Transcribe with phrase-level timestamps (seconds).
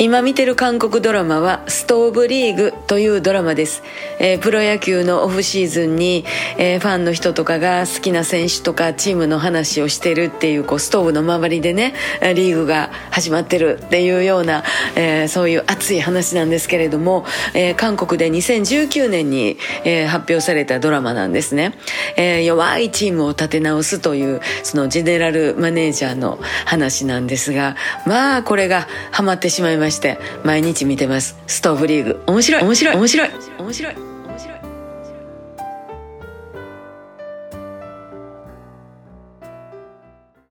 [0.00, 3.82] 今見てる韓国ドラマはストーブリーグというドラマです、
[4.20, 6.24] えー、プロ野球のオフシーズンに、
[6.56, 14.62] えー、ファンの人とかが好きな選手とかチームの話をしてるっていうこうストーブの周りでねリーグが始まってるっていうような、
[14.94, 21.74] えー、そういう熱い話なんですけれども、えー、韓国で2019年に、えー、発表されたドラマなんですね、
[22.16, 27.74] えー、弱いチームを立て直すというそのジェネラルマネージャーの話なんですが
[28.06, 29.87] まあこれがハマってしまいました。
[29.88, 31.36] まして毎日見てます。
[31.46, 32.22] ストーブリーグ。
[32.26, 32.62] 面白い。
[32.62, 32.96] 面白い。
[32.96, 33.30] 面白い。
[33.58, 33.94] 面白い。
[33.96, 34.67] 面白い。